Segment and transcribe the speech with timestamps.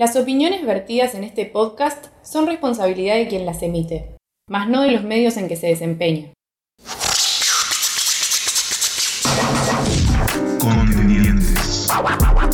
[0.00, 4.16] Las opiniones vertidas en este podcast son responsabilidad de quien las emite,
[4.48, 6.32] mas no de los medios en que se desempeña.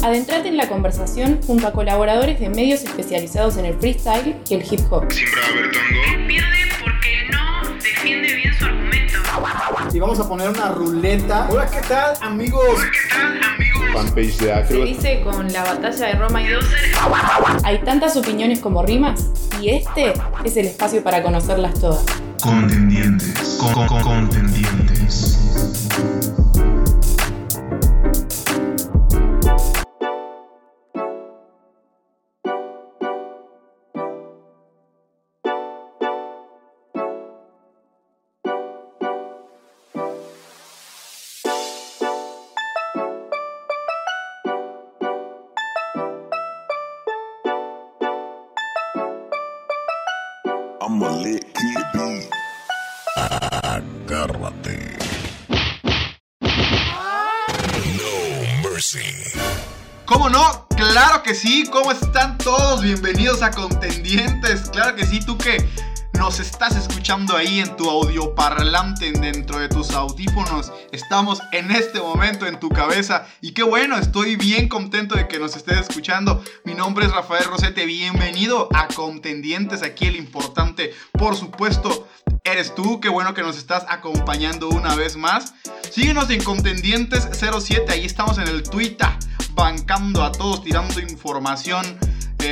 [0.02, 4.64] Adentrate en la conversación junto a colaboradores de medios especializados en el freestyle y el
[4.68, 5.04] hip hop.
[5.12, 6.26] Siempre va a haber tango.
[6.26, 9.18] pierde porque no defiende bien su argumento.
[9.94, 11.46] Y vamos a poner una ruleta.
[11.48, 12.80] Hola, ¿qué tal, amigos?
[13.96, 16.64] Fanpage de Se dice con la batalla de Roma y dos.
[17.64, 19.30] Hay tantas opiniones como rimas
[19.60, 20.12] y este
[20.44, 22.04] es el espacio para conocerlas todas.
[22.42, 23.58] Contendientes.
[23.60, 24.85] Con- con- contendientes.
[50.86, 51.10] I'm a.
[53.16, 54.96] Agárrate.
[57.98, 59.00] No mercy.
[60.04, 60.68] ¿Cómo no?
[60.76, 61.68] Claro que sí.
[61.72, 62.82] ¿Cómo están todos?
[62.82, 64.70] Bienvenidos a Contendientes.
[64.70, 65.68] Claro que sí, tú que
[66.18, 70.72] nos estás escuchando ahí en tu audio parlante dentro de tus audífonos.
[70.92, 75.38] Estamos en este momento en tu cabeza y qué bueno, estoy bien contento de que
[75.38, 76.42] nos estés escuchando.
[76.64, 82.08] Mi nombre es Rafael Rosete, bienvenido a Contendientes, aquí el importante, por supuesto,
[82.44, 85.54] eres tú, qué bueno que nos estás acompañando una vez más.
[85.90, 89.08] Síguenos en Contendientes 07, ahí estamos en el Twitter,
[89.52, 91.98] bancando a todos, tirando información,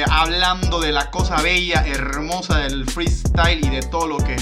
[0.02, 4.36] hablando de la cosa bella, hermosa del freestyle y de todo lo que,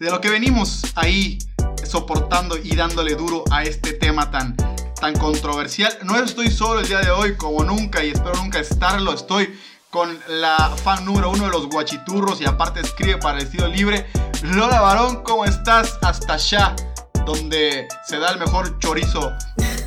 [0.00, 1.38] de lo que venimos ahí
[1.84, 4.56] soportando y dándole duro a este tema tan,
[5.00, 5.96] tan controversial.
[6.02, 9.12] No estoy solo el día de hoy, como nunca, y espero nunca estarlo.
[9.12, 9.56] Estoy
[9.90, 14.06] con la fan número uno de los guachiturros y aparte escribe para el estilo libre.
[14.42, 15.98] Lola Barón, ¿cómo estás?
[16.02, 16.74] Hasta allá,
[17.26, 19.32] donde se da el mejor chorizo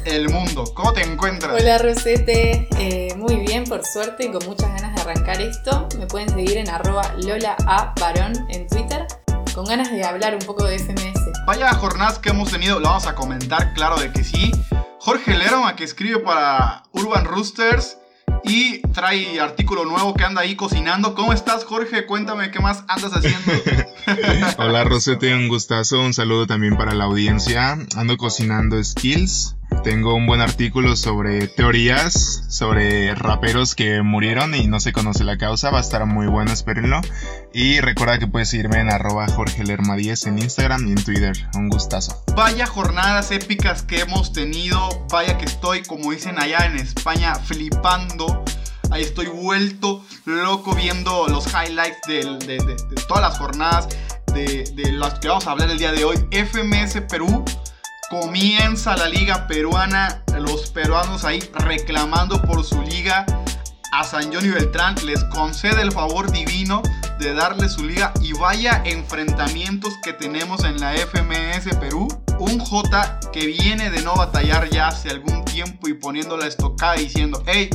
[0.03, 0.63] del mundo.
[0.73, 1.53] ¿Cómo te encuentras?
[1.59, 5.87] Hola Rosete, Eh, muy bien por suerte y con muchas ganas de arrancar esto.
[5.97, 9.05] Me pueden seguir en arroba Lola A Barón en Twitter,
[9.53, 11.19] con ganas de hablar un poco de FMS.
[11.45, 14.51] Vaya jornadas que hemos tenido, lo vamos a comentar, claro de que sí.
[14.99, 17.97] Jorge Lerma, que escribe para Urban Roosters
[18.45, 21.13] y trae artículo nuevo que anda ahí cocinando.
[21.15, 22.05] ¿Cómo estás, Jorge?
[22.05, 23.51] Cuéntame qué más andas haciendo.
[24.57, 25.99] Hola Rosete, un gustazo.
[26.01, 27.77] Un saludo también para la audiencia.
[27.95, 29.55] Ando cocinando skills.
[29.83, 35.37] Tengo un buen artículo sobre teorías, sobre raperos que murieron y no se conoce la
[35.37, 35.71] causa.
[35.71, 37.01] Va a estar muy bueno, espérenlo.
[37.53, 41.33] Y recuerda que puedes seguirme en arroba jorgelerma10 en Instagram y en Twitter.
[41.55, 42.23] Un gustazo.
[42.33, 45.05] Vaya jornadas épicas que hemos tenido.
[45.11, 48.45] Vaya que estoy, como dicen allá en España, flipando.
[48.89, 53.89] Ahí estoy vuelto loco viendo los highlights del- de, de- de todas las jornadas
[54.33, 56.17] de, de las que vamos a hablar el día de hoy.
[56.31, 57.43] FMS Perú.
[58.13, 60.21] Comienza la liga peruana.
[60.37, 63.25] Los peruanos ahí reclamando por su liga.
[63.91, 66.83] A San Johnny Beltrán les concede el favor divino
[67.17, 72.07] de darle su liga y vaya enfrentamientos que tenemos en la FMS Perú.
[72.37, 76.93] Un J que viene de no batallar ya hace algún tiempo y poniendo la estocada
[76.93, 77.71] diciendo, hey,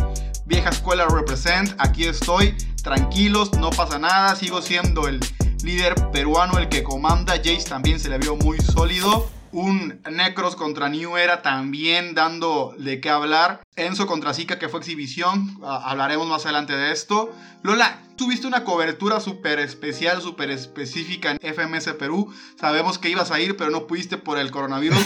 [0.47, 5.19] vieja escuela represent, aquí estoy, tranquilos, no pasa nada, sigo siendo el
[5.65, 7.35] líder peruano, el que comanda.
[7.39, 9.29] Jace también se le vio muy sólido.
[9.59, 13.61] Un Necros contra New Era también dando de qué hablar.
[13.75, 15.59] Enzo contra Zika que fue exhibición.
[15.65, 17.35] Hablaremos más adelante de esto.
[17.65, 22.33] Lola, tuviste una cobertura súper especial, súper específica en FMS Perú.
[22.55, 25.05] Sabemos que ibas a ir, pero no pudiste por el coronavirus.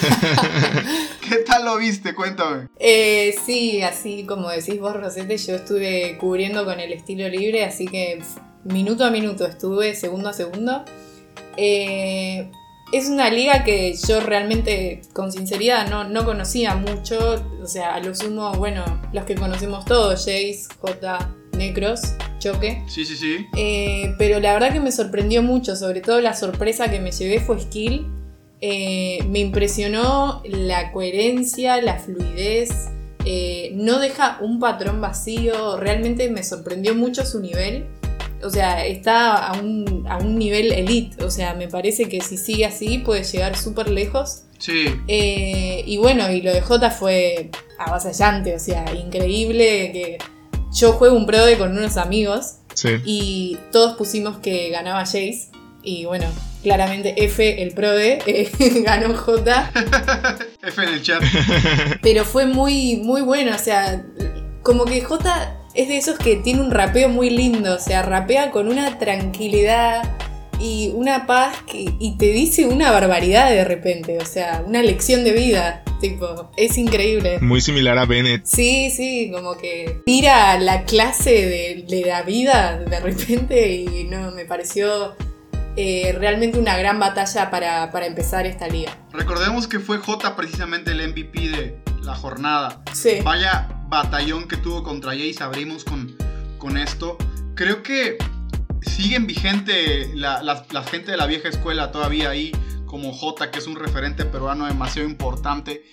[1.27, 2.15] ¿Qué tal lo viste?
[2.15, 2.69] Cuéntame.
[2.79, 7.87] Eh, sí, así como decís vos, Rosete, yo estuve cubriendo con el estilo libre, así
[7.87, 8.23] que
[8.65, 10.85] minuto a minuto estuve, segundo a segundo.
[11.57, 12.51] Eh,
[12.93, 17.43] es una liga que yo realmente, con sinceridad, no, no conocía mucho.
[17.63, 22.01] O sea, a lo sumo, bueno, los que conocemos todos, Jace, J, Necros,
[22.39, 22.83] Choque.
[22.87, 23.47] Sí, sí, sí.
[23.57, 27.41] Eh, pero la verdad que me sorprendió mucho, sobre todo la sorpresa que me llevé
[27.41, 28.07] fue Skill.
[28.61, 32.91] Eh, me impresionó la coherencia, la fluidez,
[33.25, 37.87] eh, no deja un patrón vacío, realmente me sorprendió mucho su nivel.
[38.45, 42.37] O sea, está a un, a un nivel elite, o sea, me parece que si
[42.37, 44.43] sigue así puede llegar súper lejos.
[44.59, 44.87] Sí.
[45.09, 50.19] Eh, y bueno, y lo de Jota fue avasallante, o sea, increíble que
[50.73, 52.89] yo juego un prode con unos amigos Sí.
[53.05, 55.51] y todos pusimos que ganaba Jace.
[55.83, 56.27] Y bueno,
[56.63, 58.51] claramente F, el prode, eh,
[58.85, 59.71] ganó J.
[60.63, 61.23] F en el chat.
[62.01, 63.55] Pero fue muy, muy bueno.
[63.55, 64.05] O sea,
[64.63, 68.51] como que J es de esos que tiene un rapeo muy lindo, o sea, rapea
[68.51, 70.03] con una tranquilidad
[70.61, 75.25] y una paz que, y te dice una barbaridad de repente, o sea, una lección
[75.25, 77.39] de vida, tipo, es increíble.
[77.41, 78.45] Muy similar a Bennett.
[78.45, 84.31] Sí, sí, como que tira la clase de, de la vida de repente y no,
[84.31, 85.17] me pareció
[85.77, 88.97] eh, realmente una gran batalla para, para empezar esta liga.
[89.13, 92.83] Recordemos que fue J precisamente el MVP de la jornada.
[92.93, 93.21] Sí.
[93.25, 95.43] Vaya batallón que tuvo contra Jace.
[95.43, 96.17] Abrimos con,
[96.59, 97.17] con esto.
[97.55, 98.19] Creo que
[98.81, 102.53] siguen vigente la, la- la gente de la vieja escuela todavía ahí,
[102.87, 105.85] como J, que es un referente peruano demasiado importante.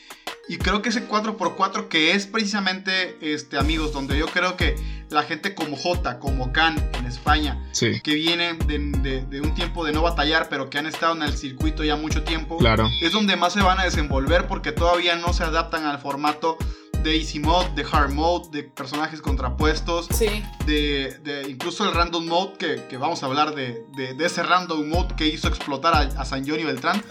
[0.50, 4.75] Y creo que ese 4x4 que es precisamente, este, amigos, donde yo creo que
[5.10, 9.54] la gente como J, como Can en España, Sí, que vienen de, de- de un
[9.54, 12.88] tiempo de no batallar, pero que han estado en el circuito ya mucho tiempo, claro.
[13.01, 16.57] es donde más se van a desenvolver porque todavía no se adaptan al formato
[17.04, 20.28] de Easy Mode, de Hard Mode, de personajes contrapuestos, Sí,
[20.66, 24.44] de, de incluso el Random Mode, que, que vamos a hablar de, de- de ese
[24.44, 27.01] Random Mode que hizo explotar a, a San Johnny Beltrán.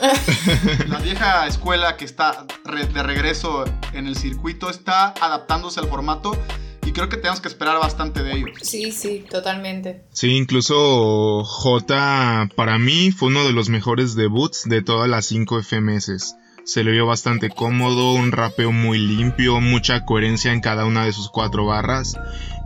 [0.89, 6.37] La vieja escuela que está re- de regreso en el circuito está adaptándose al formato
[6.87, 8.51] y creo que tenemos que esperar bastante de ellos.
[8.63, 10.05] sí, sí, totalmente.
[10.13, 15.63] Sí, incluso J para mí fue uno de los mejores debuts de todas las 5
[15.63, 16.35] FMS.
[16.69, 21.13] Se le vio bastante cómodo, un rapeo muy limpio, mucha coherencia en cada una de
[21.13, 22.19] sus cuatro barras.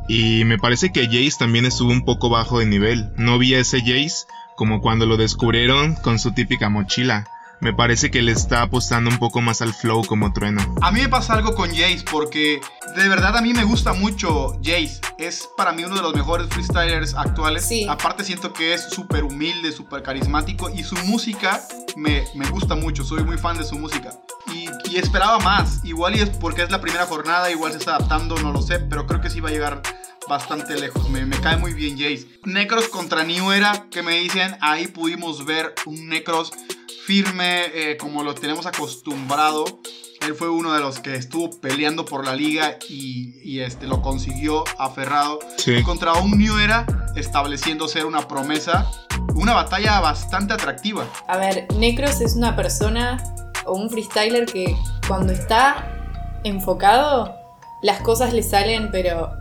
[0.08, 3.12] Y me parece que Jace también estuvo un poco bajo de nivel.
[3.16, 4.26] No vi a ese Jace
[4.56, 7.28] como cuando lo descubrieron con su típica mochila.
[7.62, 10.60] Me parece que le está apostando un poco más al flow como trueno.
[10.82, 12.60] A mí me pasa algo con Jace porque
[12.96, 15.00] de verdad a mí me gusta mucho Jace.
[15.16, 17.64] Es para mí uno de los mejores freestylers actuales.
[17.64, 17.86] Sí.
[17.88, 21.62] Aparte siento que es súper humilde, súper carismático y su música
[21.94, 23.04] me, me gusta mucho.
[23.04, 24.10] Soy muy fan de su música.
[24.52, 25.84] Y, y esperaba más.
[25.84, 28.80] Igual y es porque es la primera jornada, igual se está adaptando, no lo sé,
[28.80, 29.82] pero creo que sí va a llegar
[30.28, 31.08] bastante lejos.
[31.10, 32.26] Me, me cae muy bien Jace.
[32.44, 36.50] Necros contra New Era, que me dicen, ahí pudimos ver un Necros
[37.06, 39.64] firme eh, como lo tenemos acostumbrado.
[40.20, 44.02] Él fue uno de los que estuvo peleando por la liga y, y, este, lo
[44.02, 45.40] consiguió aferrado.
[45.56, 45.82] Sí.
[45.82, 48.88] Contra un New Era estableciendo ser una promesa.
[49.34, 51.06] Una batalla bastante atractiva.
[51.26, 53.16] A ver, Necros es una persona
[53.64, 54.76] o un freestyler que
[55.08, 55.88] cuando está
[56.44, 57.34] enfocado,
[57.82, 59.32] las cosas le salen, pero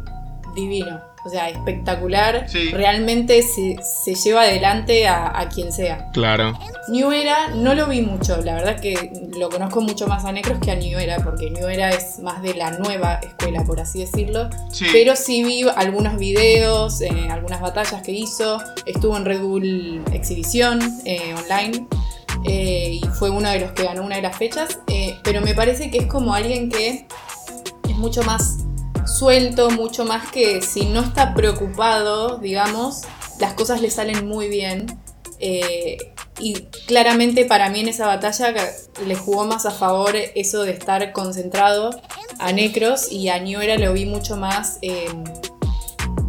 [0.55, 1.10] divino.
[1.23, 2.45] O sea, espectacular.
[2.49, 2.69] Sí.
[2.71, 6.09] Realmente se, se lleva adelante a, a quien sea.
[6.13, 6.57] Claro.
[6.89, 10.59] New Era no lo vi mucho, la verdad que lo conozco mucho más a Necros
[10.59, 13.99] que a New Era, porque New Era es más de la nueva escuela, por así
[13.99, 14.49] decirlo.
[14.71, 14.87] Sí.
[14.91, 18.57] Pero sí vi algunos videos, eh, algunas batallas que hizo.
[18.87, 21.85] Estuvo en Red Bull Exhibición eh, online.
[22.47, 24.79] eh, y fue uno de los que ganó una de las fechas.
[24.87, 27.05] eh, pero me parece que es como alguien que
[27.87, 28.57] es mucho más
[29.05, 33.01] suelto, mucho más que si no está preocupado, digamos,
[33.39, 34.85] las cosas le salen muy bien.
[35.39, 35.97] eh,
[36.39, 36.53] y
[36.87, 38.53] claramente para mí en esa batalla
[39.05, 41.91] le jugó más a favor eso de estar concentrado
[42.39, 45.07] a Necros y a New lo vi mucho más eh,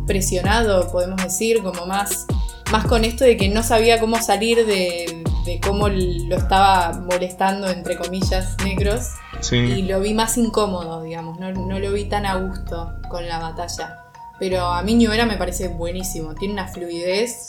[0.07, 2.27] presionado, podemos decir, como más,
[2.71, 7.69] más con esto de que no sabía cómo salir de, de cómo lo estaba molestando,
[7.69, 9.07] entre comillas, Necros.
[9.43, 9.83] Y Sí.
[9.83, 13.99] lo vi más incómodo, digamos, no, no lo vi tan a gusto con la batalla.
[14.39, 17.47] Pero a mí New Era me parece buenísimo, tiene una fluidez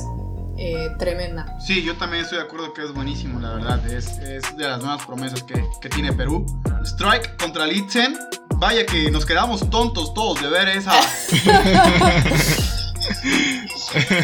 [0.58, 1.58] eh, tremenda.
[1.60, 3.88] Sí, yo también estoy de acuerdo que es buenísimo, la verdad.
[3.88, 6.46] Es, es de las nuevas promesas que, que tiene Perú.
[6.84, 8.16] Strike contra Litzen.
[8.58, 10.94] Vaya que nos quedamos tontos todos de ver esa,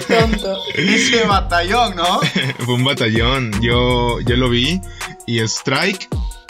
[0.07, 0.57] Tonto.
[0.75, 2.19] ese batallón, ¿no?
[2.65, 4.81] Fue un batallón, yo, yo lo vi.
[5.25, 6.07] Y Strike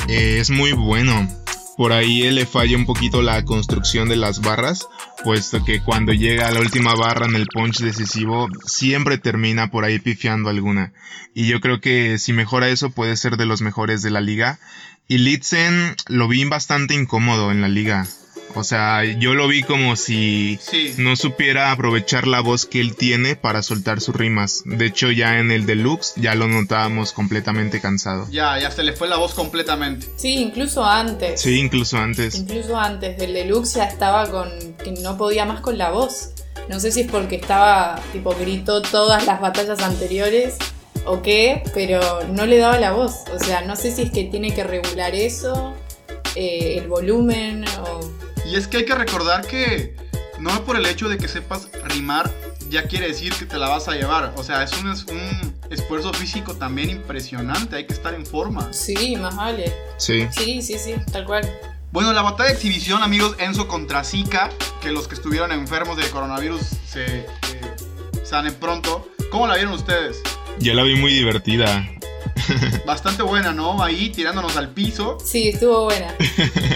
[0.07, 1.27] eh, es muy bueno.
[1.77, 4.87] Por ahí él le falla un poquito la construcción de las barras,
[5.23, 9.85] puesto que cuando llega a la última barra en el punch decisivo, siempre termina por
[9.85, 10.91] ahí pifiando alguna.
[11.33, 14.59] Y yo creo que si mejora eso puede ser de los mejores de la liga.
[15.07, 18.05] Y Litzen lo vi bastante incómodo en la liga.
[18.55, 20.93] O sea, yo lo vi como si Sí.
[20.97, 24.63] no supiera aprovechar la voz que él tiene para soltar sus rimas.
[24.65, 28.27] De hecho, ya en el deluxe ya lo notábamos completamente cansado.
[28.31, 30.07] Ya, ya se le fue la voz completamente.
[30.17, 31.41] Sí, incluso antes.
[31.41, 32.35] Sí, incluso antes.
[32.35, 34.49] Incluso antes del deluxe ya estaba con
[34.83, 36.31] que no podía más con la voz.
[36.69, 40.55] No sé si es porque estaba, tipo, gritó todas las batallas anteriores
[41.05, 41.99] o qué, pero
[42.31, 43.23] no le daba la voz.
[43.33, 45.73] O sea, no sé si es que tiene que regular eso,
[46.35, 48.18] eh, el volumen o...
[48.49, 49.95] Y es que hay que recordar que
[50.39, 52.33] no por el hecho de que sepas rimar
[52.69, 54.33] ya quiere decir que te la vas a llevar.
[54.37, 57.75] O sea, es un, es un esfuerzo físico también impresionante.
[57.75, 58.71] Hay que estar en forma.
[58.71, 59.73] Sí, más vale.
[59.97, 60.27] Sí.
[60.31, 61.49] Sí, sí, sí, tal cual.
[61.91, 64.49] Bueno, la batalla de exhibición, amigos, Enzo contra Zika,
[64.81, 67.25] que los que estuvieron enfermos de coronavirus se eh,
[68.23, 69.09] sanen pronto.
[69.31, 70.21] ¿Cómo la vieron ustedes?
[70.59, 71.87] Ya la vi muy divertida.
[72.85, 73.81] Bastante buena, ¿no?
[73.83, 75.17] Ahí tirándonos al piso.
[75.23, 76.13] Sí, estuvo buena.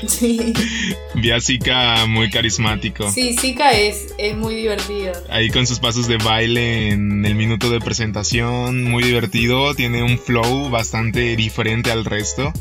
[0.08, 0.54] Sí,
[1.16, 3.10] Vi a Zika muy carismático.
[3.10, 5.14] sí Zika es, es muy divertido.
[5.30, 10.20] Ahí con sus pasos de baile en el minuto de presentación, muy divertido, tiene un
[10.20, 12.52] flow bastante diferente al resto.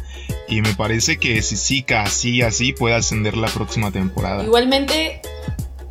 [0.49, 4.45] Y me parece que si Zika así, así puede ascender la próxima temporada.
[4.45, 5.21] Igualmente,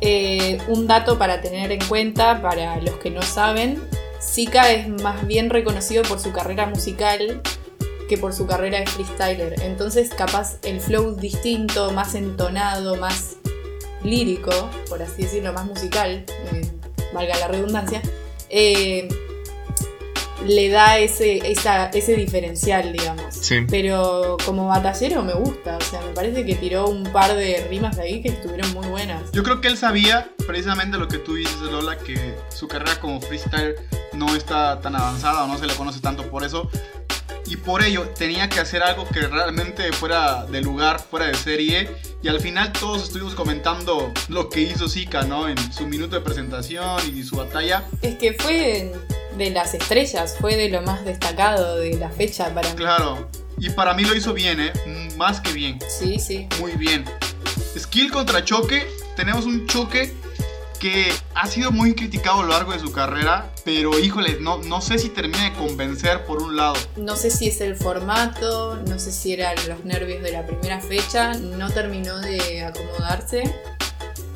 [0.00, 3.80] eh, un dato para tener en cuenta para los que no saben,
[4.22, 7.42] Zika es más bien reconocido por su carrera musical
[8.08, 9.60] que por su carrera de freestyler.
[9.62, 13.36] Entonces, capaz el flow distinto, más entonado, más
[14.04, 14.52] lírico,
[14.88, 16.70] por así decirlo, más musical, eh,
[17.12, 18.02] valga la redundancia,
[18.48, 19.08] eh,
[20.46, 23.34] le da ese, esa- ese diferencial, digamos.
[23.34, 23.64] Sí.
[23.70, 27.96] Pero como batallero me gusta, o sea, me parece que tiró un par de rimas
[27.96, 29.30] de ahí que estuvieron muy buenas.
[29.32, 33.20] Yo creo que él sabía precisamente lo que tú dices, Lola, que su carrera como
[33.20, 33.74] freestyle
[34.12, 36.68] no está tan avanzada o no se le conoce tanto por eso.
[37.46, 41.90] Y por ello tenía que hacer algo que realmente fuera de lugar, fuera de serie.
[42.22, 45.48] Y al final todos estuvimos comentando lo que hizo Zika, ¿no?
[45.48, 47.84] En su minuto de presentación y su batalla.
[48.00, 48.92] Es que fue
[49.36, 52.76] de las estrellas, fue de lo más destacado de la fecha para mí.
[52.76, 53.28] Claro.
[53.58, 54.72] Y para mí lo hizo bien, ¿eh?
[55.16, 55.78] Más que bien.
[55.88, 56.48] Sí, sí.
[56.58, 57.04] Muy bien.
[57.78, 58.86] Skill contra choque.
[59.16, 60.12] Tenemos un choque
[60.80, 63.52] que ha sido muy criticado a lo largo de su carrera.
[63.64, 66.74] Pero híjole, no, no sé si termina de convencer por un lado.
[66.96, 70.80] No sé si es el formato, no sé si eran los nervios de la primera
[70.80, 73.54] fecha, no terminó de acomodarse.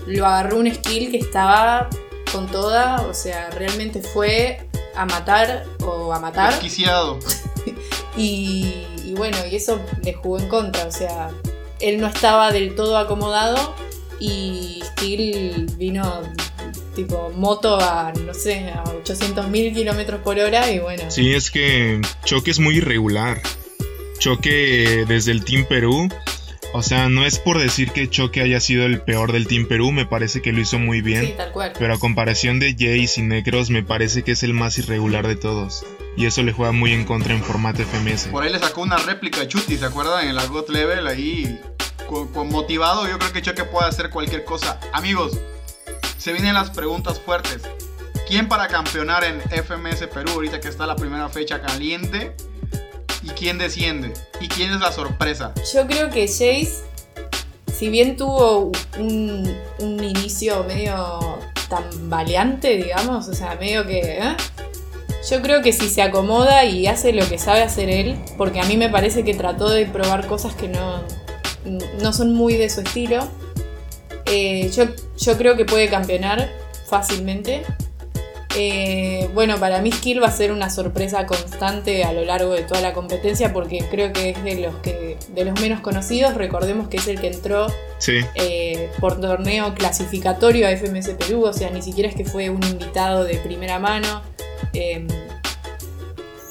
[0.07, 1.91] Lo agarró un skill que estaba
[2.31, 4.66] con toda, o sea, realmente fue
[4.97, 6.53] a matar o a matar.
[6.53, 7.19] Desquiciado.
[8.19, 11.31] Y, y bueno, y eso le jugó en contra, o sea,
[11.81, 13.75] él no estaba del todo acomodado
[14.19, 16.23] y Steel vino
[16.95, 21.11] tipo moto a, no sé, a 800 mil kilómetros por hora y bueno.
[21.11, 23.41] Sí, es que Choque es muy irregular.
[24.19, 26.09] Choque desde el Team Perú.
[26.73, 29.93] O sea, no es por decir que Choque haya sido el peor del Team Perú,
[29.93, 31.27] me parece que lo hizo muy bien.
[31.27, 31.73] Sí, tal cual.
[31.79, 35.37] Pero a comparación de Jace y Necros, me parece que es el más irregular de
[35.37, 35.87] todos.
[36.17, 38.29] Y eso le juega muy en contra en formato FMS.
[38.29, 40.25] Por ahí le sacó una réplica a Chuti, ¿se acuerdan?
[40.25, 41.61] En el Argot Level ahí.
[42.09, 44.79] Con, con motivado, yo creo que Choque puede hacer cualquier cosa.
[44.93, 45.39] Amigos,
[46.19, 47.63] se vienen las preguntas fuertes.
[48.29, 52.35] ¿Quién para campeonar en FMS Perú ahorita que está la primera fecha caliente?
[53.27, 54.13] ¿Y quién desciende?
[54.41, 55.53] ¿Y quién es la sorpresa?
[55.75, 56.69] Yo creo que Jace,
[57.75, 64.19] si bien tuvo un, inicio medio tambaleante, digamos, o sea, medio que...
[64.19, 64.37] ¿eh?
[65.29, 68.65] Yo creo que si se acomoda y hace lo que sabe hacer él, porque a
[68.65, 71.03] mí me parece que trató de probar cosas que no,
[72.01, 73.27] no son muy de su estilo,
[74.27, 74.85] eh, yo,
[75.19, 76.49] yo creo que puede campeonar
[76.89, 77.65] fácilmente.
[78.59, 82.63] Eh, bueno, para mí Skill va a ser una sorpresa constante a lo largo de
[82.63, 86.35] toda la competencia porque creo que es de los que de los menos conocidos.
[86.35, 87.67] Recordemos que es el que entró
[87.99, 92.49] Sí, eh, por torneo clasificatorio a FMS Perú, o sea, ni siquiera es que fue
[92.49, 94.23] un invitado de primera mano.
[94.73, 95.07] eh,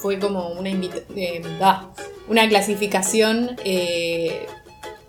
[0.00, 1.90] fue como una, eh, ah,
[2.28, 4.46] una clasificación eh,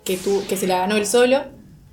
[0.04, 1.44] que, tu- que se la ganó él solo.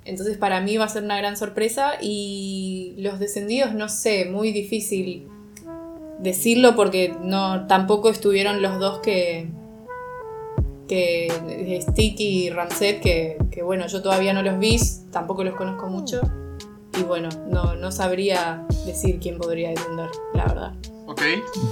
[0.06, 4.52] Entonces para mí va a ser una gran sorpresa y los descendidos no sé, muy
[4.52, 5.28] difícil
[6.20, 9.48] decirlo porque no tampoco estuvieron los dos que
[10.88, 14.78] que eh, Sticky y Ramset que, que, bueno yo todavía no los vi
[15.10, 16.20] tampoco los conozco mucho.
[16.98, 20.95] Y bueno no, no sabría decir quién podría descender la verdad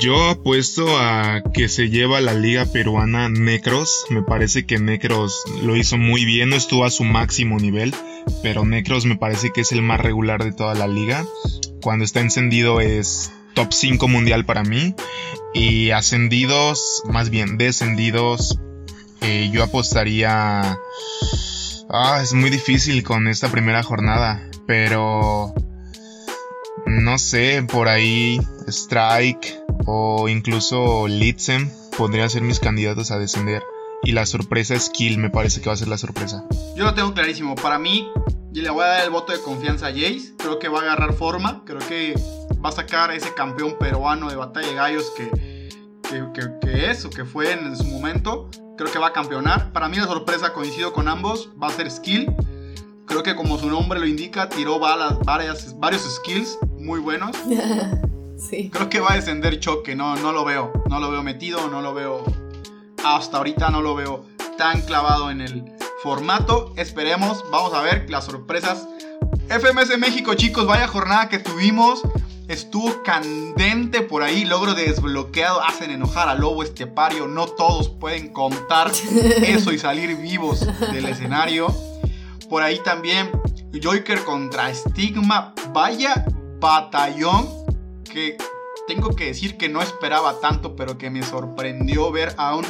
[0.00, 4.06] Yo apuesto a que se lleva la liga peruana Necros.
[4.10, 7.94] Me parece que Necros lo hizo muy bien, no estuvo a su máximo nivel,
[8.42, 11.24] pero Necros me parece que es el más regular de toda la liga.
[11.82, 14.94] Cuando está encendido es top 5 mundial para mí.
[15.54, 18.58] Y ascendidos, más bien descendidos,
[19.20, 20.78] eh, yo apostaría...
[21.88, 25.54] Ah, es muy difícil con esta primera jornada, pero...
[27.02, 33.62] No sé, por ahí Strike o incluso Litzen podrían ser mis candidatos a descender.
[34.02, 36.44] Y la sorpresa Skill me parece que va a ser la sorpresa.
[36.76, 37.54] Yo lo tengo clarísimo.
[37.54, 38.06] Para mí,
[38.52, 40.34] y le voy a dar el voto de confianza a Jace.
[40.38, 41.62] Creo que va a agarrar forma.
[41.64, 42.14] Creo que
[42.62, 45.30] va a sacar ese campeón peruano de batalla de gallos que,
[46.02, 48.50] que, que- que es o que fue en su momento.
[48.76, 49.72] Creo que va a campeonar.
[49.72, 52.30] Para mí la sorpresa, coincido con ambos, va a ser Skill.
[53.06, 57.36] Creo que como su nombre lo indica, tiró balas, varias, varios skills muy buenos.
[58.36, 60.72] sí Creo que va a descender choque, no, no lo veo.
[60.88, 62.24] No lo veo metido, no lo veo.
[63.04, 64.26] Hasta ahorita no lo veo
[64.58, 65.64] tan clavado en el
[66.02, 66.72] formato.
[66.76, 68.86] Esperemos, vamos a ver las sorpresas.
[69.48, 72.02] FMS México, chicos, vaya jornada que tuvimos.
[72.46, 77.26] Estuvo candente por ahí, logro desbloqueado, hacen enojar al lobo estepario.
[77.26, 78.92] No todos pueden contar
[79.42, 81.74] eso y salir vivos del escenario.
[82.50, 83.30] Por ahí también
[83.82, 85.54] Joker contra Stigma.
[85.72, 86.26] Vaya
[86.64, 87.46] batallón
[88.10, 88.38] que
[88.88, 92.64] tengo que decir que no esperaba tanto, pero que me sorprendió ver a un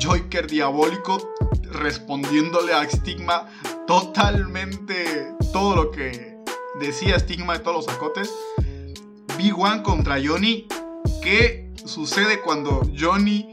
[0.00, 1.18] Joker diabólico
[1.64, 3.48] respondiéndole a Stigma
[3.88, 6.36] totalmente todo lo que
[6.78, 8.32] decía Stigma de todos los acotes.
[9.36, 10.68] Big One contra Johnny.
[11.20, 13.50] ¿Qué sucede cuando Johnny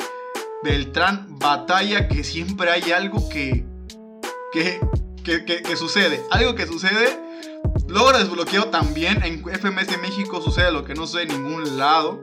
[0.62, 2.08] Beltrán batalla?
[2.08, 3.66] Que siempre hay algo que,
[4.54, 4.80] que,
[5.24, 6.24] que sucede.
[6.30, 7.29] Algo que sucede.
[7.90, 9.24] Logra desbloqueo también.
[9.24, 12.22] En FMS de México sucede lo que no sucede en ningún lado.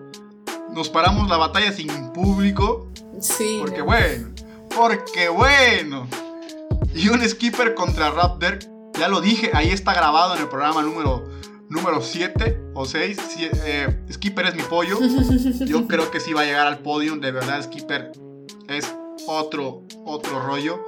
[0.73, 2.89] Nos paramos la batalla sin público.
[3.21, 3.59] Sí.
[3.61, 3.87] Porque no.
[3.87, 4.29] bueno.
[4.75, 6.07] Porque bueno.
[6.95, 8.61] Y un skipper contra Raptor.
[8.95, 11.25] Ya lo dije, ahí está grabado en el programa número
[11.69, 13.19] número 7 o 6.
[14.13, 14.99] Skipper es mi pollo.
[15.67, 17.21] Yo creo que sí va a llegar al podium.
[17.21, 18.13] De verdad, Skipper
[18.69, 18.95] es
[19.27, 20.85] otro, otro rollo.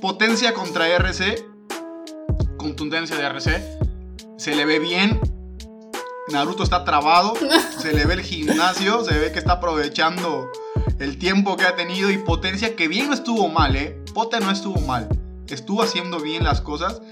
[0.00, 1.44] Potencia contra RC.
[2.56, 3.89] Contundencia de RC.
[4.40, 5.20] Se le ve bien.
[6.28, 7.34] Naruto está trabado.
[7.78, 9.04] Se le ve el gimnasio.
[9.04, 10.50] Se ve que está aprovechando
[10.98, 12.10] el tiempo que ha tenido.
[12.10, 14.02] Y potencia que bien no estuvo mal, ¿eh?
[14.14, 15.10] Pote no estuvo mal.
[15.46, 17.02] Estuvo haciendo bien las cosas.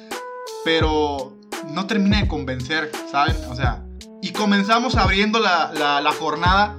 [0.64, 1.36] Pero
[1.68, 3.36] no termina de convencer, ¿saben?
[3.50, 3.84] O sea,
[4.22, 6.78] y comenzamos abriendo la, la, la jornada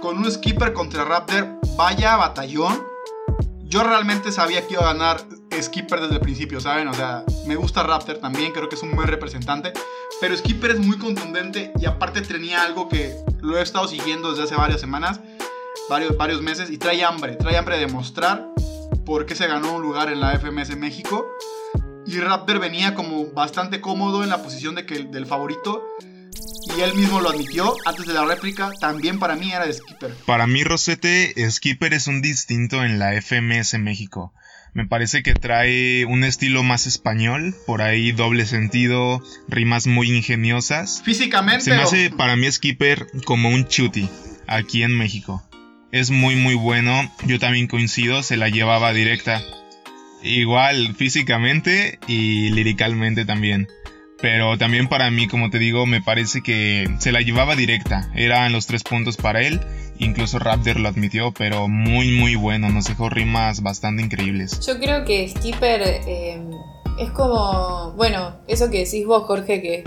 [0.00, 1.58] con un skipper contra Raptor.
[1.76, 2.84] Vaya batallón.
[3.64, 5.24] Yo realmente sabía que iba a ganar
[5.60, 6.88] Skipper desde el principio, ¿saben?
[6.88, 9.72] O sea, me gusta Raptor también, creo que es un buen representante.
[10.20, 14.44] Pero Skipper es muy contundente y aparte tenía algo que lo he estado siguiendo desde
[14.44, 15.20] hace varias semanas,
[15.88, 18.48] varios, varios meses, y trae hambre, trae hambre de demostrar
[19.06, 21.26] por qué se ganó un lugar en la FMS México.
[22.06, 25.84] Y Raptor venía como bastante cómodo en la posición de que, del favorito.
[26.76, 28.70] Y él mismo lo admitió antes de la réplica.
[28.80, 30.14] También para mí era de Skipper.
[30.26, 34.32] Para mí, Rosete, Skipper es un distinto en la FMS México.
[34.78, 41.02] Me parece que trae un estilo más español, por ahí doble sentido, rimas muy ingeniosas.
[41.04, 41.64] Físicamente.
[41.64, 44.08] Se me o- hace para mí Skipper como un chuti
[44.46, 45.42] aquí en México.
[45.90, 49.42] Es muy muy bueno, yo también coincido, se la llevaba directa.
[50.22, 53.66] Igual físicamente y liricalmente también.
[54.20, 58.10] Pero también para mí, como te digo, me parece que se la llevaba directa.
[58.14, 59.60] Eran los tres puntos para él.
[59.98, 62.68] Incluso Raptor lo admitió, pero muy muy bueno.
[62.70, 64.64] Nos dejó rimas bastante increíbles.
[64.66, 66.40] Yo creo que Skipper eh,
[66.98, 69.84] es como, bueno, eso que decís vos, Jorge, que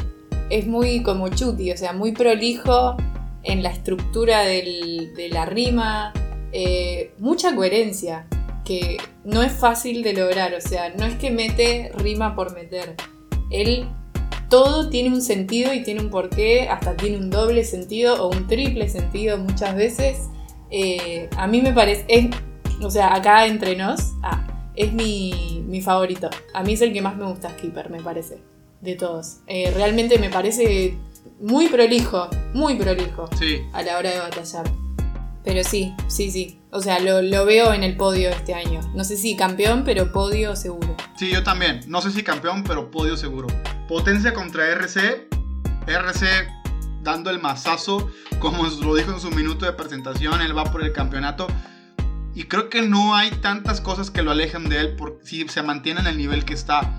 [0.49, 2.95] es muy como chuti, o sea, muy prolijo
[3.43, 6.13] en la estructura de la rima,
[6.51, 8.27] eh, mucha coherencia,
[8.63, 12.95] que no es fácil de lograr, o sea, no es que mete rima por meter.
[13.49, 13.87] Él
[14.51, 18.45] todo tiene un sentido y tiene un porqué, hasta tiene un doble sentido o un
[18.47, 20.19] triple sentido muchas veces.
[20.69, 22.27] Eh, a mí me parece, es,
[22.83, 26.29] o sea, acá entre nos, ah, es mi, mi favorito.
[26.53, 28.39] A mí es el que más me gusta Skipper, me parece,
[28.81, 29.37] de todos.
[29.47, 30.97] Eh, realmente me parece
[31.39, 33.61] muy prolijo, muy prolijo Sí.
[33.73, 34.69] a la hora de batallar.
[35.43, 36.59] Pero sí, sí, sí.
[36.71, 38.79] O sea, lo, lo veo en el podio este año.
[38.93, 40.95] No sé si campeón, pero podio seguro.
[41.17, 41.79] Sí, yo también.
[41.87, 43.47] No sé si campeón, pero podio seguro.
[43.91, 45.27] Potencia contra RC.
[45.85, 46.47] RC
[47.03, 50.93] dando el mazazo, como lo dijo en su minuto de presentación, él va por el
[50.93, 51.47] campeonato.
[52.33, 55.61] Y creo que no hay tantas cosas que lo alejen de él por, si se
[55.61, 56.89] mantiene en el nivel que está.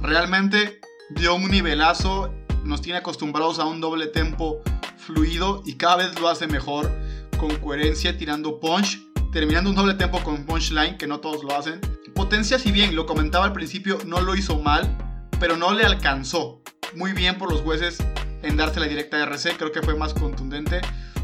[0.00, 4.62] Realmente dio un nivelazo, nos tiene acostumbrados a un doble tempo
[4.96, 6.90] fluido y cada vez lo hace mejor,
[7.38, 9.00] con coherencia, tirando punch,
[9.30, 11.80] terminando un doble tempo con punchline, que no todos lo hacen.
[12.16, 15.11] Potencia, si bien lo comentaba al principio, no lo hizo mal,
[15.42, 16.62] pero no le alcanzó.
[16.94, 17.98] Muy bien por los jueces
[18.44, 20.80] en darse la directa de RC, creo que fue más contundente,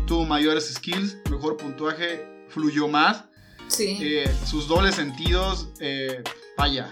[0.09, 3.27] tuvo mayores skills, mejor puntuaje, fluyó más.
[3.69, 3.97] Sí.
[4.01, 6.25] Eh, sus dobles sentidos, eh,
[6.57, 6.91] vaya.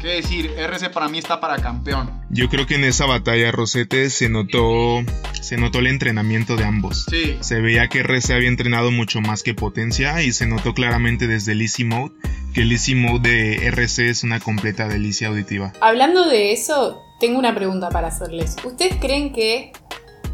[0.00, 0.52] ¿Qué decir?
[0.56, 2.10] RC para mí está para campeón.
[2.30, 5.02] Yo creo que en esa batalla Rosete se notó
[5.42, 7.06] se notó el entrenamiento de ambos.
[7.10, 11.26] Sí, Se veía que RC había entrenado mucho más que Potencia y se notó claramente
[11.26, 12.12] desde el Easy Mode
[12.54, 15.72] que el Easy Mode de RC es una completa delicia auditiva.
[15.80, 18.56] Hablando de eso, tengo una pregunta para hacerles.
[18.64, 19.72] ¿Ustedes creen que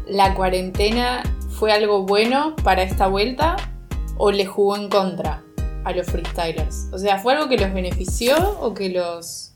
[0.07, 3.57] la cuarentena fue algo bueno para esta vuelta
[4.17, 5.43] o le jugó en contra
[5.83, 6.87] a los freestylers?
[6.93, 9.46] O sea, ¿fue algo que los benefició o que los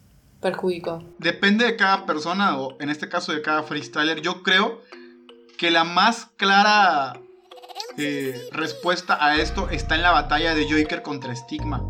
[0.42, 1.04] perjudicó?
[1.20, 4.22] depende de cada persona, o en este caso de cada freestyler.
[4.22, 4.82] Yo creo
[5.58, 7.14] que la más clara
[7.98, 11.84] eh, respuesta a esto está en la batalla de Joker contra Stigma.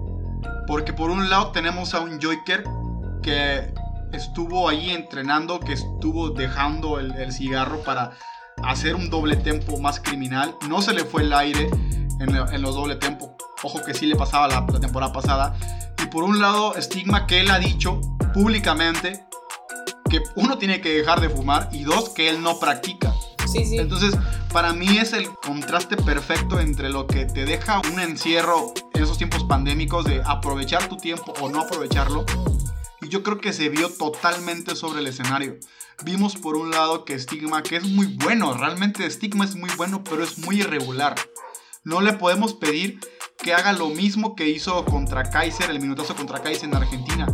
[0.67, 2.63] Porque por un lado tenemos a un Joker
[3.21, 3.73] que
[4.11, 8.11] estuvo ahí entrenando, que estuvo dejando el, cigarro para
[8.63, 10.55] hacer un doble tempo más criminal.
[10.67, 11.69] No se le fue el aire
[12.19, 13.35] en, en los doble tempo.
[13.63, 15.55] Ojo que sí le pasaba la, la temporada pasada.
[16.01, 18.01] Y por un lado, estigma que él ha dicho
[18.33, 19.25] públicamente
[20.09, 23.13] que uno tiene que dejar de fumar y dos, que él no practica.
[23.47, 23.77] Sí, sí.
[23.77, 24.13] Entonces,
[24.51, 29.17] para mí es el contraste perfecto entre lo que te deja un encierro en esos
[29.17, 32.25] tiempos pandémicos de aprovechar tu tiempo o no aprovecharlo.
[33.01, 35.57] Y yo creo que se vio totalmente sobre el escenario.
[36.03, 40.03] Vimos por un lado que Stigma, que es muy bueno, realmente Stigma es muy bueno,
[40.03, 41.15] pero es muy irregular.
[41.83, 42.99] No le podemos pedir
[43.43, 47.27] que haga lo mismo que hizo contra Kaiser, el minutazo contra Kaiser en Argentina.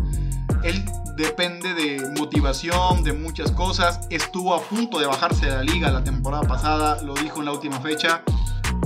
[0.64, 0.84] Él
[1.16, 4.00] depende de motivación, de muchas cosas.
[4.10, 7.52] Estuvo a punto de bajarse de la liga la temporada pasada, lo dijo en la
[7.52, 8.24] última fecha.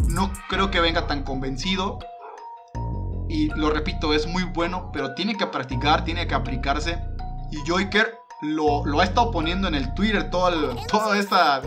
[0.08, 2.00] No creo que venga tan convencido.
[3.30, 7.00] Y lo repito, es muy bueno, pero tiene que practicar, tiene que aplicarse.
[7.52, 11.62] Y Joiker lo, lo ha estado poniendo en el Twitter toda, el- toda esta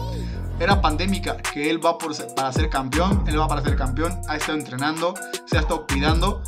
[0.61, 4.21] era pandémica, que él va por ser- para ser campeón, él va para ser campeón,
[4.29, 5.15] ha estado entrenando,
[5.47, 6.43] se ha estado cuidando.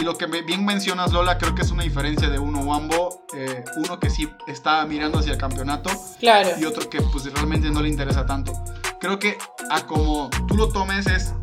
[0.00, 3.64] Y lo que bien mencionas, Lola, creo que es una diferencia de uno Wambo, eh,
[3.76, 6.50] uno que sí está mirando hacia el campeonato Claro.
[6.58, 8.52] y otro que pues realmente no le interesa tanto.
[9.00, 9.36] Creo que
[9.70, 11.34] a como tú lo tomes es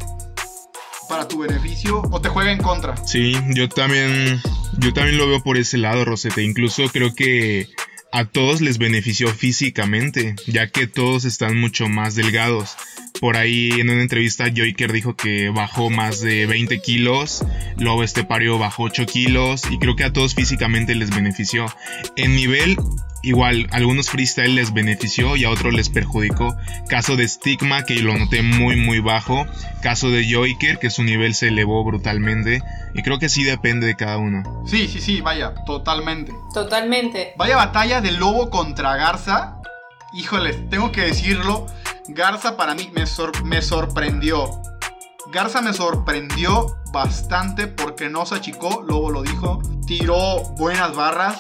[1.07, 2.95] para tu beneficio o te juega en contra.
[2.97, 4.41] Sí, yo también,
[4.77, 6.43] yo también lo veo por ese lado, Rosete.
[6.43, 7.67] Incluso creo que
[8.11, 12.75] a todos les benefició físicamente, ya que todos están mucho más delgados.
[13.19, 17.43] Por ahí en una entrevista Joiker dijo que bajó más de 20 kilos,
[17.77, 21.65] luego este pario bajó 8 kilos y creo que a todos físicamente les benefició.
[22.15, 22.77] En nivel,
[23.23, 26.55] igual, a algunos freestyle les benefició y a otros les perjudicó.
[26.87, 29.45] Caso de Stigma, que lo noté muy muy bajo.
[29.81, 32.61] Caso de Joiker, que su nivel se elevó brutalmente.
[32.93, 34.63] Y creo que sí depende de cada uno.
[34.67, 36.33] Sí, sí, sí, vaya, totalmente.
[36.53, 37.33] Totalmente.
[37.37, 39.57] Vaya batalla de Lobo contra Garza.
[40.13, 41.67] Híjoles, tengo que decirlo.
[42.07, 44.49] Garza para mí me, sor- me sorprendió.
[45.31, 49.61] Garza me sorprendió bastante porque no se achicó, Lobo lo dijo.
[49.85, 51.39] Tiró buenas barras.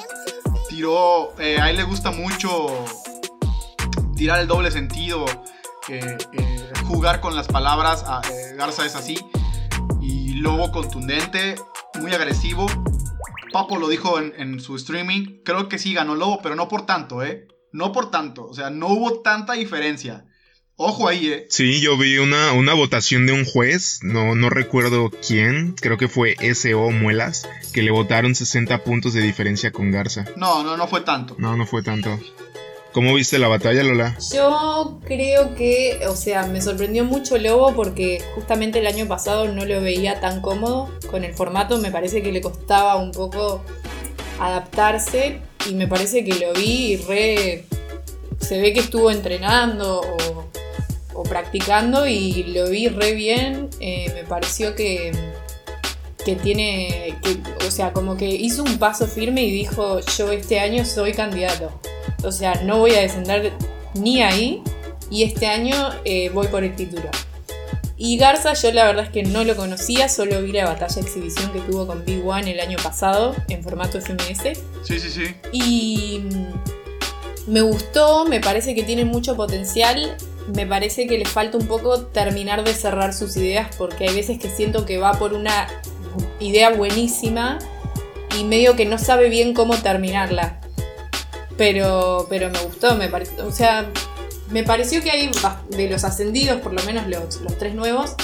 [1.39, 2.85] Eh, a él le gusta mucho
[4.15, 5.25] tirar el doble sentido.
[6.87, 8.05] jugar con las palabras.
[8.07, 9.17] ah, eh, Garza es así.
[10.01, 11.55] Y Lobo contundente,
[11.99, 12.65] muy agresivo.
[13.51, 15.41] Papo lo dijo en, en su streaming.
[15.43, 17.47] Creo que sí ganó Lobo, pero no por tanto, ¿eh?
[17.73, 18.45] No por tanto.
[18.45, 20.25] O sea, no hubo tanta diferencia.
[20.81, 21.45] Ojo ahí, ¿eh?
[21.49, 26.07] Sí, yo vi una, una votación de un juez, no, no recuerdo quién, creo que
[26.07, 26.91] fue S.O.
[26.91, 30.23] Muelas, que le votaron 60 puntos de diferencia con Garza.
[30.37, 31.35] No, no, no fue tanto.
[31.37, 32.17] No, no fue tanto.
[32.93, 34.15] ¿Cómo viste la batalla, Lola?
[34.33, 39.65] Yo creo que, o sea, me sorprendió mucho Lobo porque justamente el año pasado no
[39.65, 43.65] lo veía tan cómodo con el formato, me parece que le costaba un poco
[44.39, 47.65] adaptarse y me parece que lo vi y re...
[48.39, 50.49] Se ve que estuvo entrenando o,
[51.19, 55.11] o practicando y lo vi re bien, eh, me pareció que,
[56.23, 60.61] que tiene, que, o sea, como que hizo un paso firme y dijo, yo este
[60.61, 61.77] año soy candidato.
[62.23, 63.51] O sea, no voy a descender
[63.95, 64.63] ni ahí.
[65.11, 67.09] Y este año eh, voy por el título.
[67.97, 71.51] Y Garza, yo la verdad es que no lo conocía, solo vi la batalla exhibición
[71.51, 74.57] que tuvo con Big One el año pasado en formato FMS.
[74.83, 75.35] Sí, sí, sí.
[75.51, 80.15] Y mm, me gustó, me parece que tiene mucho potencial.
[80.53, 84.39] Me parece que le falta un poco terminar de cerrar sus ideas porque hay veces
[84.39, 85.67] que siento que va por una
[86.39, 87.59] idea buenísima
[88.37, 90.59] y medio que no sabe bien cómo terminarla.
[91.57, 93.89] Pero, pero me gustó, me pareció, o sea,
[94.49, 95.29] me pareció que hay
[95.69, 98.15] de los ascendidos, por lo menos los, los tres nuevos,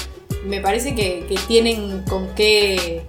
[0.46, 3.06] me parece que, que tienen con qué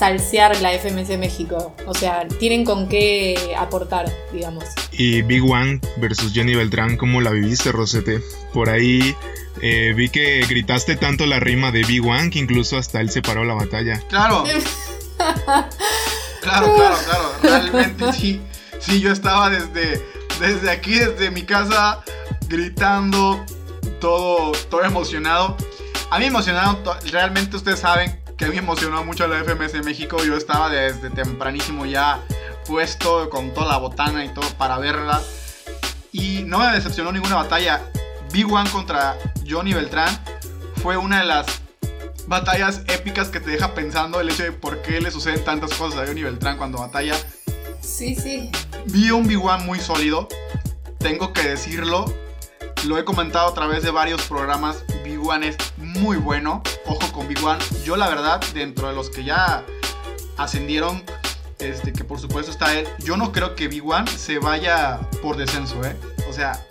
[0.00, 1.74] salsear la FMC México.
[1.86, 4.64] O sea, tienen con qué aportar, digamos.
[4.92, 8.20] Y Big One versus Jenny Beltrán, ¿cómo la viviste, Rosete?
[8.54, 9.14] Por ahí
[9.60, 13.20] eh, vi que gritaste tanto la rima de Big One que incluso hasta él se
[13.20, 14.00] paró la batalla.
[14.08, 14.44] Claro.
[16.40, 17.32] Claro, claro, claro.
[17.42, 18.40] Realmente sí.
[18.78, 20.02] Sí, yo estaba desde,
[20.40, 22.00] desde aquí, desde mi casa,
[22.48, 23.44] gritando,
[24.00, 25.56] todo, todo emocionado.
[26.10, 29.82] A mí me emocionaron, to- realmente ustedes saben que me emocionó mucho la FMS de
[29.82, 30.16] México.
[30.24, 32.24] Yo estaba desde tempranísimo ya
[32.66, 35.20] puesto con toda la botana y todo para verla.
[36.10, 37.82] Y no me decepcionó ninguna batalla.
[38.32, 39.14] Big One contra
[39.46, 40.08] Johnny Beltrán
[40.76, 41.60] fue una de las
[42.28, 46.00] batallas épicas que te deja pensando el hecho de por qué le suceden tantas cosas
[46.00, 47.16] a Johnny Beltrán cuando batalla.
[47.82, 48.50] Sí, sí.
[48.86, 50.28] Vi un Big One muy sólido,
[50.98, 52.06] tengo que decirlo.
[52.86, 54.82] Lo he comentado a través de varios programas.
[55.04, 55.58] Big One es
[55.98, 56.62] muy bueno.
[56.86, 57.58] Ojo con Big One.
[57.84, 59.64] Yo, la verdad, dentro de los que ya
[60.36, 61.02] ascendieron,
[61.58, 62.88] Este, que por supuesto está él.
[63.00, 65.94] Yo no creo que Big One se vaya por descenso, ¿eh?
[66.28, 66.66] O sea,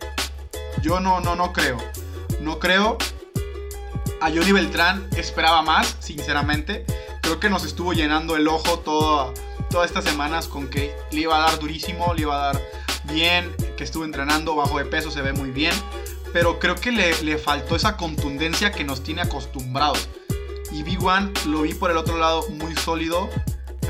[0.82, 1.78] yo no, no, no creo.
[2.42, 2.98] No creo.
[4.20, 6.86] A Johnny Beltrán esperaba más, sinceramente.
[7.22, 9.32] Creo que nos estuvo llenando el ojo toda,
[9.70, 12.62] todas estas semanas con que le iba a dar durísimo, le iba a dar
[13.04, 15.74] bien, que estuvo entrenando bajo de peso, se ve muy bien.
[16.34, 20.08] Pero creo que le, le faltó esa contundencia que nos tiene acostumbrados.
[20.72, 23.30] Y Big One lo vi por el otro lado muy sólido.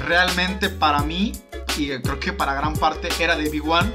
[0.06, 1.34] Realmente para mí,
[1.78, 3.92] y creo que para gran parte, era de Big One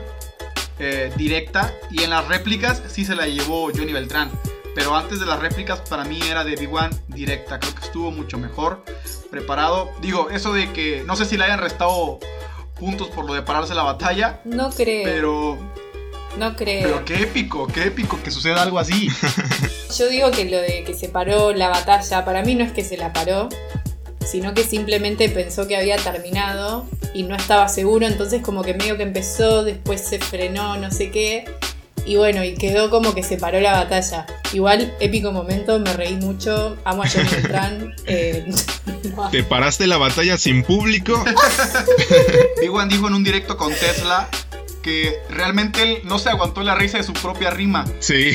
[0.79, 1.73] eh, directa.
[1.91, 4.31] Y en las réplicas sí se la llevó Johnny Beltrán.
[4.75, 7.61] Pero antes de las réplicas para mí era de Big One directa.
[7.61, 8.85] Creo que estuvo mucho mejor
[9.31, 9.91] preparado.
[10.01, 12.19] Digo, eso de que no sé si le hayan restado
[12.79, 14.41] puntos por lo de pararse la batalla.
[14.45, 15.05] No creo.
[15.05, 15.59] Pero,
[16.38, 16.83] no creo.
[16.83, 19.09] pero qué épico, qué épico que suceda algo así.
[19.99, 22.85] Yo digo que lo de que se paró la batalla, para mí no es que
[22.85, 23.49] se la paró,
[24.27, 28.97] sino que simplemente pensó que había terminado y no estaba seguro, entonces como que medio
[28.97, 31.44] que empezó, después se frenó, no sé qué,
[32.07, 34.27] y bueno, y quedó como que se paró la batalla.
[34.53, 37.94] Igual, épico momento, me reí mucho, amo a Johnny Beltrán.
[38.07, 38.47] eh,
[39.16, 41.23] no, ¿Te paraste la batalla sin público?
[42.61, 44.29] Big One dijo en un directo con Tesla
[44.85, 47.87] que realmente él no se aguantó la risa de su propia rima.
[48.01, 48.33] Sí.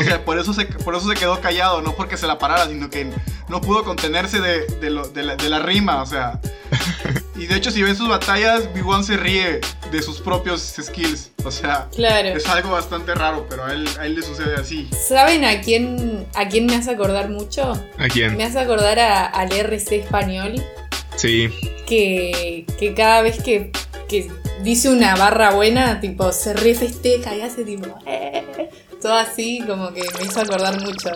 [0.00, 2.66] O sea, por eso se, por eso se quedó callado, no porque se la parara,
[2.66, 3.06] sino que
[3.48, 6.40] no pudo contenerse de, de lo- de la, de la rima, o sea.
[7.34, 9.60] Y de hecho, si ven sus batallas, Big One se ríe
[9.90, 11.32] de sus propios skills.
[11.44, 12.28] O sea, Claro.
[12.28, 14.88] es algo bastante raro, pero a él, a él le sucede así.
[15.08, 17.72] ¿Saben a quién, a quién me hace acordar mucho?
[17.98, 18.36] ¿A quién?
[18.36, 20.62] Me hace acordar a- al RC español,
[21.16, 21.48] Sí.
[21.86, 23.72] que, que cada vez que,
[24.08, 24.30] que
[24.62, 28.70] dice una barra buena, tipo, se re festeja y hace tipo, "Eh",
[29.02, 31.10] todo así, como que me hizo acordar mucho.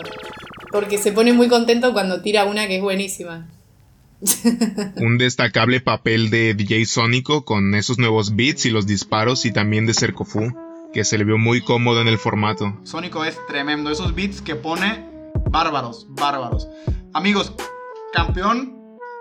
[0.71, 3.47] Porque se pone muy contento cuando tira una que es buenísima.
[4.97, 9.85] Un destacable papel de DJ Sónico con esos nuevos beats y los disparos y también
[9.85, 10.51] de Cercofu,
[10.93, 12.77] que se le vio muy cómodo en el formato.
[12.83, 13.91] Sónico es tremendo.
[13.91, 15.05] Esos beats que pone,
[15.49, 16.67] bárbaros, bárbaros.
[17.13, 17.53] Amigos,
[18.11, 18.76] campeón,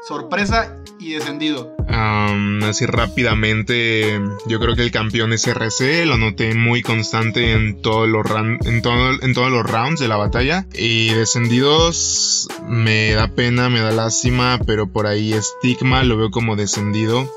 [0.07, 1.75] sorpresa y descendido.
[1.89, 8.09] Así rápidamente, yo creo que el campeón es RC, lo noté muy constante en, todos
[8.09, 10.67] los ran- en, todo- en todos los rounds de la batalla.
[10.75, 16.57] Y descendidos, me da pena, me da lástima, pero por ahí Stigma lo veo como
[16.57, 17.31] descendido.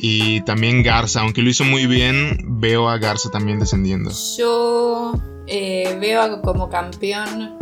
[0.00, 4.10] Y también Garza, aunque lo hizo muy bien, veo a Garza también descendiendo.
[4.38, 5.12] Yo
[5.46, 7.56] eh, veo como campeón.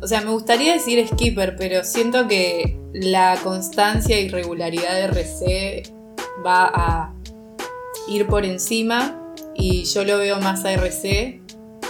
[0.00, 5.92] O sea, me gustaría decir Skipper, pero siento que la constancia y regularidad de RC
[6.44, 7.14] va a
[8.06, 9.34] ir por encima.
[9.54, 11.40] Y yo lo veo más a RC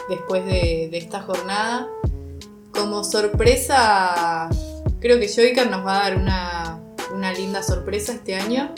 [0.08, 1.86] después de, esta jornada.
[2.72, 4.48] Como sorpresa,
[5.00, 6.80] creo que Joyker nos va a dar una,
[7.14, 8.72] una linda sorpresa este año.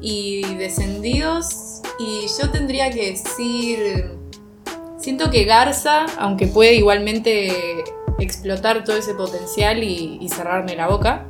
[0.00, 4.12] Y descendidos, y yo tendría que decir.
[4.96, 7.84] Siento que Garza, aunque puede igualmente
[8.20, 11.26] explotar todo ese potencial y, y cerrarme la boca.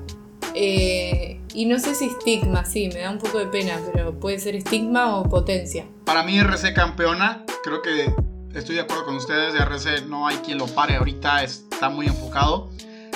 [0.54, 4.38] eh, y no sé si Stigma, sí, me da un poco de pena, pero puede
[4.38, 5.84] ser Stigma o Potencia.
[6.04, 8.12] Para mí RC campeona, creo que
[8.54, 12.06] estoy de acuerdo con ustedes, de RC no hay quien lo pare ahorita, está muy
[12.06, 12.70] enfocado.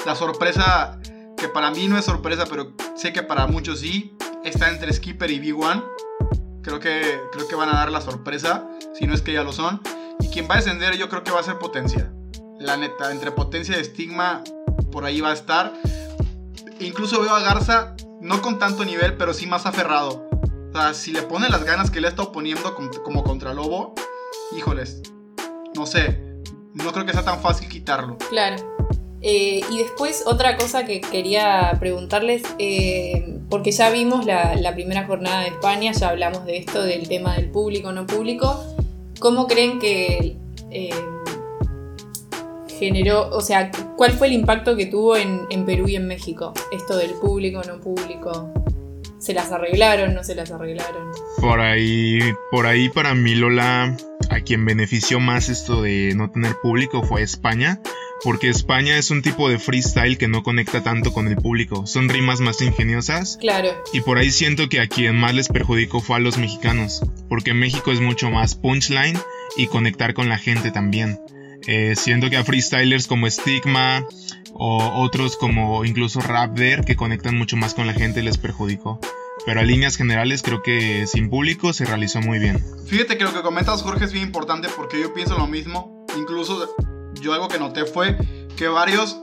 [0.04, 0.98] La sorpresa,
[1.36, 5.30] que para mí no es sorpresa, pero sé que para muchos sí, está entre Skipper
[5.30, 5.82] y Big One.
[6.62, 8.66] Creo que, creo que van a dar la sorpresa,
[8.98, 9.80] si no es que ya lo son.
[10.20, 12.12] Y quien va a descender yo creo que va a ser Potencia.
[12.64, 14.42] La neta, entre Potencia y Estigma,
[14.90, 15.72] por ahí va a estar.
[16.80, 20.26] Incluso veo a Garza, no con tanto nivel, pero sí más aferrado.
[20.70, 23.52] O sea, si le pone las ganas que le ha estado poniendo com- como contra
[23.52, 23.94] Lobo,
[24.56, 25.02] híjoles,
[25.76, 26.20] no sé,
[26.72, 28.16] no creo que sea tan fácil quitarlo.
[28.30, 28.56] Claro.
[29.20, 35.06] Eh, y después otra cosa que quería preguntarles, eh, porque ya vimos la, la primera
[35.06, 38.58] jornada de España, ya hablamos de esto, del tema del público, no público.
[39.20, 40.36] ¿Cómo creen que
[40.70, 40.90] eh,
[42.78, 46.52] generó, o sea, cuál fue el impacto que tuvo en, en Perú y en México?
[46.72, 48.52] Esto del público, no público.
[49.18, 51.10] ¿Se las arreglaron, no se las arreglaron?
[51.40, 52.18] Por ahí,
[52.50, 53.96] por ahí para mí Lola,
[54.28, 57.80] a quien benefició más esto de no tener público fue España,
[58.22, 62.08] porque España es un tipo de freestyle que no conecta tanto con el público, son
[62.08, 66.16] rimas más ingeniosas Claro, y por ahí siento que a quien más les perjudicó fue
[66.16, 69.18] a los mexicanos, porque México es mucho más punchline
[69.56, 71.18] y conectar con la gente también.
[71.66, 74.04] Eh, siento que a freestylers como Stigma
[74.52, 79.00] o otros como incluso Rapder que conectan mucho más con la gente les perjudicó.
[79.46, 82.64] Pero a líneas generales creo que sin público se realizó muy bien.
[82.86, 86.06] Fíjate que lo que comentas, Jorge, es bien importante porque yo pienso lo mismo.
[86.16, 86.74] Incluso
[87.20, 88.16] yo algo que noté fue
[88.56, 89.16] que varios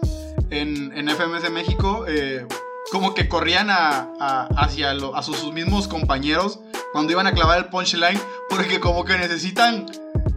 [0.49, 2.45] en, en FMS México, eh,
[2.91, 6.59] como que corrían a, a- hacia lo- a sus mismos compañeros
[6.91, 9.85] cuando iban a clavar el punchline, porque como que necesitan,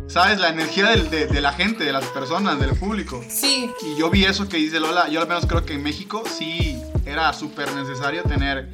[0.09, 0.39] ¿sabes?
[0.39, 3.23] La energía del- de, de la gente, de las personas, del público.
[3.29, 6.23] Sí, Y yo vi eso que dice Lola, yo al menos creo que en México
[6.27, 8.71] sí era súper necesario tener,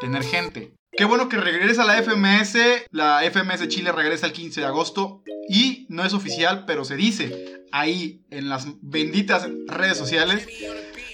[0.00, 0.74] tener gente.
[0.94, 2.56] Qué bueno que regresa la FMS,
[2.90, 7.62] la FMS Chile regresa el 15 de agosto y no es oficial, pero se dice
[7.72, 10.46] ahí en las benditas redes sociales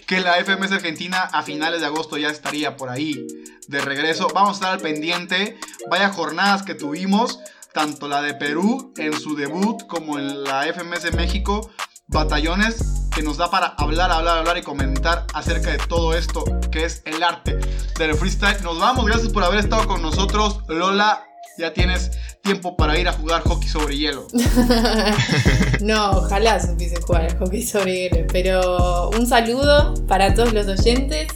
[0.09, 3.25] que la FMS Argentina a finales de agosto ya estaría por ahí
[3.69, 4.27] de regreso.
[4.35, 5.57] Vamos a estar al pendiente,
[5.91, 7.39] vaya jornadas que tuvimos,
[7.79, 11.71] tanto la de Perú en su debut como en la FMS México,
[12.09, 16.85] batallones que nos da para hablar, hablar, hablar y comentar acerca de todo esto que
[16.85, 17.57] es el arte
[17.97, 18.61] del freestyle.
[18.65, 20.59] Nos vamos, gracias por haber estado con nosotros.
[20.67, 21.23] Lola,
[21.57, 22.11] ya tienes
[22.43, 24.27] tiempo para ir a jugar hockey sobre hielo.
[25.81, 28.27] no, ojalá supiese jugar hockey sobre hielo.
[28.33, 31.29] Pero un saludo para todos los oyentes.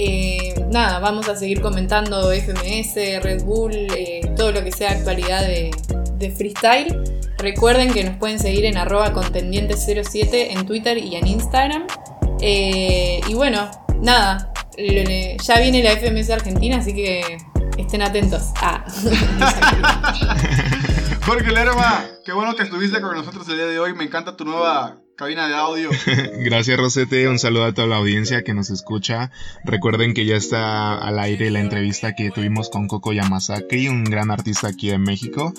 [0.00, 5.42] Eh, nada, vamos a seguir comentando FMS, Red Bull, eh, todo lo que sea actualidad
[5.42, 5.72] de,
[6.14, 6.96] de freestyle.
[7.38, 11.84] Recuerden que nos pueden seguir en arroba contendientes07 en Twitter y en Instagram.
[12.40, 13.68] Eh, y bueno,
[14.00, 17.38] nada, le- ya viene la FMS Argentina, así que
[17.76, 18.52] estén atentos.
[18.62, 18.84] Ah.
[21.26, 23.94] Jorge Lerma, qué bueno que estuviste con nosotros el día de hoy.
[23.94, 25.90] Me encanta tu nueva cabina de audio.
[26.38, 29.32] Gracias Rosete, un saludo a toda la audiencia que nos escucha.
[29.64, 34.30] Recuerden que ya está al aire la entrevista que tuvimos con Coco Yamasaki, un gran
[34.30, 35.52] artista aquí en México.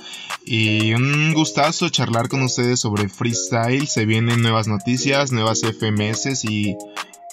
[0.45, 3.85] Y un gustazo charlar con ustedes sobre freestyle.
[3.87, 6.77] Se vienen nuevas noticias, nuevas FMS y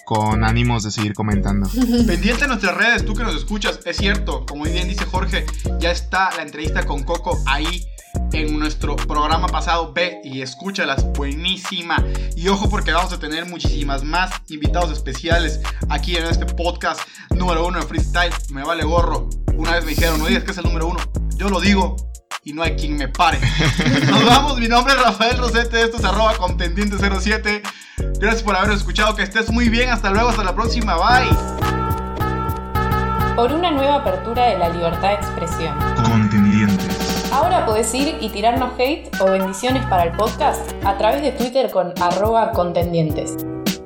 [0.03, 1.69] con ánimos de seguir comentando.
[2.05, 5.45] Pendiente en nuestras redes, tú que nos escuchas, es cierto, como bien dice Jorge,
[5.79, 7.87] ya está la entrevista con Coco ahí
[8.33, 9.93] en nuestro programa pasado.
[9.93, 12.03] Ve y escúchalas, buenísima.
[12.35, 17.01] Y ojo porque vamos a tener muchísimas más invitados especiales aquí en este podcast
[17.35, 18.33] número uno de freestyle.
[18.51, 19.29] Me vale gorro.
[19.55, 20.99] Una vez me dijeron, no digas que es el número uno.
[21.35, 21.95] Yo lo digo
[22.43, 23.39] y no hay quien me pare.
[24.09, 27.61] Nos vamos, mi nombre es Rafael Rosete, esto es arroba contendiente07.
[28.19, 31.27] Gracias por haber escuchado, que estés muy bien, hasta luego, hasta la próxima, bye.
[33.35, 35.77] Por una nueva apertura de la libertad de expresión.
[36.09, 36.96] Contendientes.
[37.37, 41.69] Ahora podés ir y tirarnos hate o bendiciones para el podcast a través de Twitter
[41.69, 43.37] con arroba contendientes.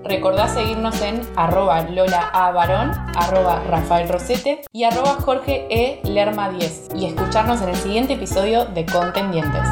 [0.06, 2.52] Recordá seguirnos en arroba Lola A.
[2.52, 6.00] Barón, arroba Rafael Rosete y arroba Jorge E.
[6.06, 9.68] Lerma 10 y escucharnos en el siguiente episodio de Contendientes.